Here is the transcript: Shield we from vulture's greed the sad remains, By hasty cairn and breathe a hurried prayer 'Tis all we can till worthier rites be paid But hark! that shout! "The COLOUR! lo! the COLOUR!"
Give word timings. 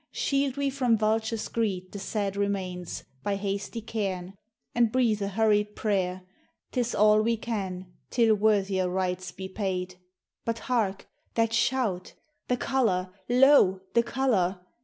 Shield 0.11 0.57
we 0.57 0.71
from 0.71 0.97
vulture's 0.97 1.47
greed 1.47 1.91
the 1.91 1.99
sad 1.99 2.35
remains, 2.35 3.03
By 3.21 3.35
hasty 3.35 3.81
cairn 3.81 4.33
and 4.73 4.91
breathe 4.91 5.21
a 5.21 5.27
hurried 5.27 5.75
prayer 5.75 6.23
'Tis 6.71 6.95
all 6.95 7.21
we 7.21 7.37
can 7.37 7.85
till 8.09 8.33
worthier 8.33 8.89
rites 8.89 9.31
be 9.31 9.47
paid 9.47 9.99
But 10.43 10.57
hark! 10.57 11.07
that 11.35 11.53
shout! 11.53 12.13
"The 12.47 12.57
COLOUR! 12.57 13.13
lo! 13.29 13.81
the 13.93 14.01
COLOUR!" 14.01 14.61